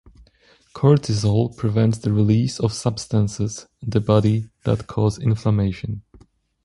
Cortisol 0.73 1.55
prevents 1.55 1.99
the 1.99 2.11
release 2.11 2.59
of 2.59 2.73
substances 2.73 3.67
in 3.83 3.91
the 3.91 4.01
body 4.01 4.49
that 4.63 4.87
cause 4.87 5.19
inflammation. 5.19 6.01